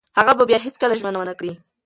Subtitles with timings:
[0.17, 1.51] هغه به بیا هیڅکله ژمنه ونه کړي.